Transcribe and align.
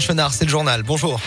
Chenard, 0.00 0.32
c'est 0.32 0.44
le 0.44 0.50
journal. 0.50 0.82
Bonjour. 0.82 1.20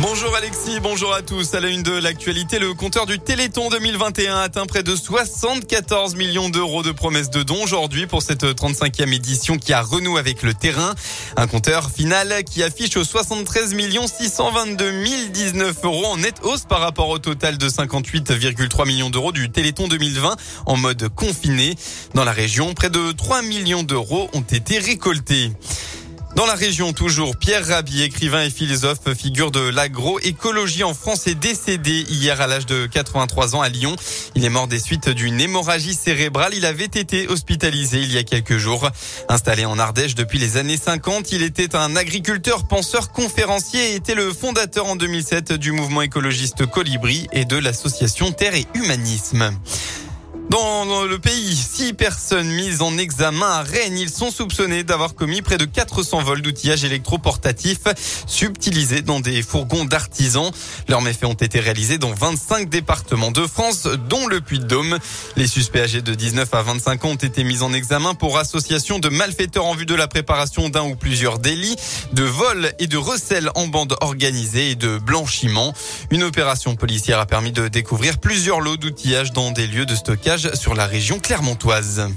Bonjour 0.00 0.34
Alexis, 0.36 0.80
bonjour 0.80 1.14
à 1.14 1.22
tous. 1.22 1.54
À 1.54 1.60
la 1.60 1.68
une 1.68 1.82
de 1.82 1.92
l'actualité, 1.92 2.58
le 2.58 2.74
compteur 2.74 3.06
du 3.06 3.18
Téléthon 3.18 3.70
2021 3.70 4.36
atteint 4.36 4.66
près 4.66 4.82
de 4.82 4.94
74 4.94 6.16
millions 6.16 6.48
d'euros 6.48 6.82
de 6.82 6.90
promesses 6.90 7.30
de 7.30 7.42
dons 7.42 7.62
aujourd'hui 7.62 8.06
pour 8.06 8.20
cette 8.20 8.44
35e 8.44 9.14
édition 9.14 9.56
qui 9.56 9.72
a 9.72 9.80
renoué 9.80 10.18
avec 10.18 10.42
le 10.42 10.52
terrain. 10.52 10.94
Un 11.36 11.46
compteur 11.46 11.90
final 11.90 12.42
qui 12.44 12.62
affiche 12.62 13.00
73 13.00 13.74
622 14.06 15.04
019 15.32 15.76
euros 15.84 16.06
en 16.06 16.16
nette 16.16 16.40
hausse 16.42 16.64
par 16.64 16.80
rapport 16.80 17.08
au 17.08 17.18
total 17.18 17.56
de 17.56 17.68
58,3 17.68 18.86
millions 18.86 19.10
d'euros 19.10 19.32
du 19.32 19.50
Téléthon 19.50 19.88
2020 19.88 20.36
en 20.66 20.76
mode 20.76 21.08
confiné. 21.14 21.76
Dans 22.14 22.24
la 22.24 22.32
région, 22.32 22.74
près 22.74 22.90
de 22.90 23.12
3 23.12 23.42
millions 23.42 23.84
d'euros 23.84 24.28
ont 24.34 24.42
été 24.42 24.78
récoltés. 24.78 25.52
Dans 26.36 26.46
la 26.46 26.54
région 26.54 26.92
toujours, 26.92 27.36
Pierre 27.36 27.64
Rabhi, 27.64 28.02
écrivain 28.02 28.42
et 28.42 28.50
philosophe, 28.50 29.14
figure 29.16 29.52
de 29.52 29.60
l'agroécologie 29.60 30.82
en 30.82 30.92
France, 30.92 31.28
est 31.28 31.36
décédé 31.36 32.04
hier 32.08 32.40
à 32.40 32.48
l'âge 32.48 32.66
de 32.66 32.86
83 32.86 33.54
ans 33.54 33.62
à 33.62 33.68
Lyon. 33.68 33.94
Il 34.34 34.44
est 34.44 34.48
mort 34.48 34.66
des 34.66 34.80
suites 34.80 35.08
d'une 35.08 35.40
hémorragie 35.40 35.94
cérébrale. 35.94 36.52
Il 36.54 36.66
avait 36.66 36.86
été 36.86 37.28
hospitalisé 37.28 38.00
il 38.00 38.12
y 38.12 38.18
a 38.18 38.24
quelques 38.24 38.56
jours. 38.56 38.90
Installé 39.28 39.64
en 39.64 39.78
Ardèche 39.78 40.16
depuis 40.16 40.40
les 40.40 40.56
années 40.56 40.76
50, 40.76 41.30
il 41.30 41.44
était 41.44 41.76
un 41.76 41.94
agriculteur, 41.94 42.66
penseur, 42.66 43.12
conférencier 43.12 43.92
et 43.92 43.94
était 43.94 44.16
le 44.16 44.32
fondateur 44.32 44.86
en 44.86 44.96
2007 44.96 45.52
du 45.52 45.70
mouvement 45.70 46.02
écologiste 46.02 46.66
Colibri 46.66 47.28
et 47.30 47.44
de 47.44 47.56
l'association 47.56 48.32
Terre 48.32 48.56
et 48.56 48.66
Humanisme. 48.74 49.52
Dans 50.50 51.04
le 51.04 51.18
pays, 51.18 51.56
six 51.56 51.94
personnes 51.94 52.48
mises 52.48 52.82
en 52.82 52.98
examen 52.98 53.46
à 53.46 53.62
Rennes. 53.62 53.98
Ils 53.98 54.10
sont 54.10 54.30
soupçonnés 54.30 54.84
d'avoir 54.84 55.14
commis 55.14 55.42
près 55.42 55.56
de 55.56 55.64
400 55.64 56.22
vols 56.22 56.42
d'outillage 56.42 56.84
électroportatif 56.84 57.78
subtilisés 58.26 59.00
dans 59.00 59.20
des 59.20 59.42
fourgons 59.42 59.84
d'artisans. 59.84 60.50
Leurs 60.88 61.00
méfaits 61.00 61.24
ont 61.24 61.34
été 61.34 61.60
réalisés 61.60 61.98
dans 61.98 62.12
25 62.12 62.68
départements 62.68 63.30
de 63.30 63.46
France, 63.46 63.88
dont 64.08 64.26
le 64.26 64.40
Puy-de-Dôme. 64.40 64.98
Les 65.36 65.46
suspects 65.46 65.80
âgés 65.80 66.02
de 66.02 66.14
19 66.14 66.52
à 66.52 66.62
25 66.62 67.04
ans 67.04 67.10
ont 67.10 67.14
été 67.14 67.42
mis 67.42 67.62
en 67.62 67.72
examen 67.72 68.14
pour 68.14 68.38
association 68.38 68.98
de 68.98 69.08
malfaiteurs 69.08 69.66
en 69.66 69.74
vue 69.74 69.86
de 69.86 69.94
la 69.94 70.08
préparation 70.08 70.68
d'un 70.68 70.82
ou 70.82 70.94
plusieurs 70.94 71.38
délits, 71.38 71.76
de 72.12 72.24
vol 72.24 72.72
et 72.78 72.86
de 72.86 72.98
recel 72.98 73.50
en 73.54 73.66
bande 73.66 73.96
organisée 74.00 74.70
et 74.70 74.74
de 74.74 74.98
blanchiment. 74.98 75.72
Une 76.10 76.22
opération 76.22 76.76
policière 76.76 77.18
a 77.18 77.26
permis 77.26 77.52
de 77.52 77.68
découvrir 77.68 78.18
plusieurs 78.18 78.60
lots 78.60 78.76
d'outillage 78.76 79.32
dans 79.32 79.50
des 79.50 79.66
lieux 79.66 79.86
de 79.86 79.94
stockage 79.94 80.33
sur 80.36 80.74
la 80.74 80.86
région 80.86 81.18
clermontoise. 81.18 82.08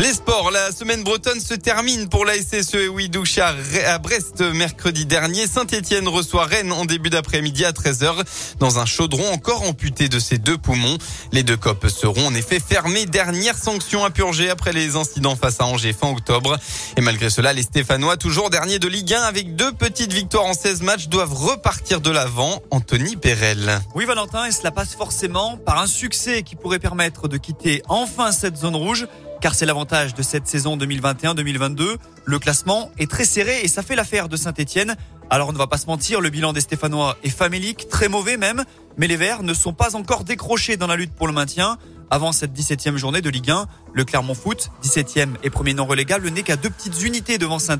Les 0.00 0.12
sports, 0.12 0.52
la 0.52 0.70
semaine 0.70 1.02
bretonne 1.02 1.40
se 1.40 1.54
termine 1.54 2.08
pour 2.08 2.24
la 2.24 2.34
SSE 2.34 2.74
et 2.76 2.88
Widoucha 2.88 3.52
à 3.88 3.98
Brest 3.98 4.40
mercredi 4.40 5.06
dernier. 5.06 5.48
Saint-Etienne 5.48 6.06
reçoit 6.06 6.44
Rennes 6.44 6.70
en 6.70 6.84
début 6.84 7.10
d'après-midi 7.10 7.64
à 7.64 7.72
13h 7.72 8.22
dans 8.60 8.78
un 8.78 8.86
chaudron 8.86 9.28
encore 9.32 9.64
amputé 9.64 10.08
de 10.08 10.20
ses 10.20 10.38
deux 10.38 10.56
poumons. 10.56 10.98
Les 11.32 11.42
deux 11.42 11.56
copes 11.56 11.88
seront 11.88 12.28
en 12.28 12.34
effet 12.34 12.60
fermés. 12.60 13.06
Dernière 13.06 13.58
sanction 13.58 14.04
à 14.04 14.10
purger 14.10 14.50
après 14.50 14.72
les 14.72 14.94
incidents 14.94 15.34
face 15.34 15.60
à 15.60 15.64
Angers 15.64 15.92
fin 15.92 16.10
octobre. 16.10 16.56
Et 16.96 17.00
malgré 17.00 17.28
cela, 17.28 17.52
les 17.52 17.62
Stéphanois, 17.62 18.16
toujours 18.16 18.50
derniers 18.50 18.78
de 18.78 18.86
Ligue 18.86 19.14
1 19.14 19.22
avec 19.22 19.56
deux 19.56 19.72
petites 19.72 20.12
victoires 20.12 20.46
en 20.46 20.54
16 20.54 20.82
matchs, 20.82 21.08
doivent 21.08 21.34
repartir 21.34 22.00
de 22.00 22.10
l'avant. 22.10 22.62
Anthony 22.70 23.16
Perel. 23.16 23.80
Oui, 23.96 24.04
Valentin, 24.04 24.44
et 24.44 24.52
cela 24.52 24.70
passe 24.70 24.94
forcément 24.94 25.56
par 25.56 25.80
un 25.80 25.88
succès 25.88 26.44
qui 26.44 26.54
pourrait 26.54 26.78
permettre 26.78 27.26
de 27.26 27.36
quitter 27.36 27.82
enfin 27.88 28.30
cette 28.30 28.56
zone 28.56 28.76
rouge 28.76 29.08
car 29.40 29.54
c'est 29.54 29.66
l'avantage 29.66 30.14
de 30.14 30.22
cette 30.22 30.46
saison 30.46 30.76
2021-2022. 30.76 31.96
Le 32.24 32.38
classement 32.38 32.90
est 32.98 33.10
très 33.10 33.24
serré 33.24 33.60
et 33.62 33.68
ça 33.68 33.82
fait 33.82 33.96
l'affaire 33.96 34.28
de 34.28 34.36
Saint-Etienne. 34.36 34.96
Alors 35.30 35.48
on 35.48 35.52
ne 35.52 35.58
va 35.58 35.66
pas 35.66 35.78
se 35.78 35.86
mentir, 35.86 36.20
le 36.20 36.30
bilan 36.30 36.52
des 36.52 36.60
Stéphanois 36.60 37.16
est 37.22 37.28
famélique, 37.28 37.88
très 37.88 38.08
mauvais 38.08 38.36
même, 38.36 38.64
mais 38.96 39.06
les 39.06 39.16
Verts 39.16 39.42
ne 39.42 39.54
sont 39.54 39.72
pas 39.72 39.94
encore 39.94 40.24
décrochés 40.24 40.76
dans 40.76 40.86
la 40.86 40.96
lutte 40.96 41.12
pour 41.12 41.26
le 41.26 41.32
maintien. 41.32 41.78
Avant 42.10 42.32
cette 42.32 42.58
17e 42.58 42.96
journée 42.96 43.20
de 43.20 43.28
Ligue 43.28 43.50
1, 43.50 43.66
le 43.92 44.04
Clermont 44.04 44.34
Foot, 44.34 44.70
17e 44.82 45.34
et 45.42 45.50
premier 45.50 45.74
non 45.74 45.84
relégable, 45.84 46.30
n'est 46.30 46.42
qu'à 46.42 46.56
deux 46.56 46.70
petites 46.70 47.02
unités 47.02 47.36
devant 47.36 47.58
saint 47.58 47.78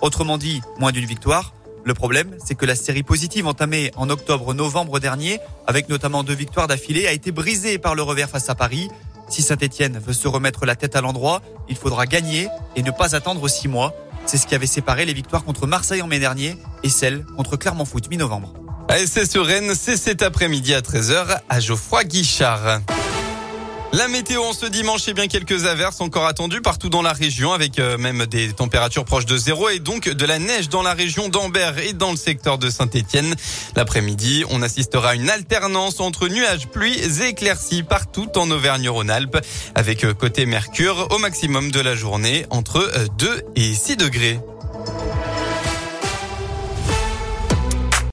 autrement 0.00 0.38
dit 0.38 0.62
moins 0.78 0.92
d'une 0.92 1.04
victoire. 1.04 1.52
Le 1.84 1.94
problème, 1.94 2.34
c'est 2.44 2.56
que 2.56 2.66
la 2.66 2.74
série 2.74 3.04
positive 3.04 3.46
entamée 3.46 3.92
en 3.94 4.10
octobre-novembre 4.10 4.98
dernier, 4.98 5.38
avec 5.68 5.88
notamment 5.88 6.24
deux 6.24 6.34
victoires 6.34 6.66
d'affilée, 6.66 7.06
a 7.06 7.12
été 7.12 7.30
brisée 7.30 7.78
par 7.78 7.94
le 7.94 8.02
revers 8.02 8.28
face 8.28 8.50
à 8.50 8.56
Paris. 8.56 8.88
Si 9.28 9.42
Saint-Etienne 9.42 10.00
veut 10.04 10.12
se 10.12 10.28
remettre 10.28 10.66
la 10.66 10.76
tête 10.76 10.96
à 10.96 11.00
l'endroit, 11.00 11.42
il 11.68 11.76
faudra 11.76 12.06
gagner 12.06 12.48
et 12.76 12.82
ne 12.82 12.90
pas 12.90 13.14
attendre 13.14 13.48
six 13.48 13.68
mois. 13.68 13.94
C'est 14.24 14.38
ce 14.38 14.46
qui 14.46 14.54
avait 14.54 14.66
séparé 14.66 15.04
les 15.04 15.14
victoires 15.14 15.44
contre 15.44 15.66
Marseille 15.66 16.02
en 16.02 16.06
mai 16.06 16.18
dernier 16.18 16.56
et 16.82 16.88
celles 16.88 17.24
contre 17.36 17.56
Clermont 17.56 17.84
Foot 17.84 18.08
mi-novembre. 18.10 18.54
ASS 18.88 19.36
Rennes, 19.36 19.74
c'est 19.74 19.96
cet 19.96 20.22
après-midi 20.22 20.74
à 20.74 20.80
13h 20.80 21.40
à 21.48 21.60
Geoffroy 21.60 22.04
Guichard. 22.04 22.80
La 23.92 24.08
météo 24.08 24.42
en 24.42 24.52
ce 24.52 24.66
dimanche, 24.66 25.08
et 25.08 25.14
bien 25.14 25.26
quelques 25.26 25.64
averses 25.64 26.00
encore 26.00 26.26
attendues 26.26 26.60
partout 26.60 26.88
dans 26.88 27.02
la 27.02 27.12
région 27.12 27.52
avec 27.52 27.78
euh, 27.78 27.96
même 27.96 28.26
des 28.26 28.52
températures 28.52 29.04
proches 29.04 29.26
de 29.26 29.36
zéro 29.36 29.68
et 29.68 29.78
donc 29.78 30.08
de 30.08 30.26
la 30.26 30.38
neige 30.38 30.68
dans 30.68 30.82
la 30.82 30.92
région 30.92 31.28
d'Ambert 31.28 31.78
et 31.78 31.92
dans 31.92 32.10
le 32.10 32.16
secteur 32.16 32.58
de 32.58 32.68
Saint-Étienne. 32.68 33.34
L'après-midi, 33.74 34.44
on 34.50 34.60
assistera 34.60 35.10
à 35.10 35.14
une 35.14 35.30
alternance 35.30 36.00
entre 36.00 36.28
nuages, 36.28 36.66
pluies 36.68 36.98
et 36.98 37.28
éclaircies 37.28 37.84
partout 37.84 38.28
en 38.36 38.50
Auvergne-Rhône-Alpes 38.50 39.38
avec 39.74 40.04
euh, 40.04 40.12
côté 40.14 40.46
Mercure 40.46 41.08
au 41.10 41.18
maximum 41.18 41.70
de 41.70 41.80
la 41.80 41.94
journée 41.94 42.44
entre 42.50 42.90
2 43.18 43.26
euh, 43.28 43.40
et 43.54 43.72
6 43.72 43.96
degrés. 43.96 44.40